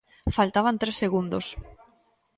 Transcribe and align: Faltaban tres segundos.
Faltaban 0.37 0.79
tres 0.81 0.95
segundos. 1.03 1.45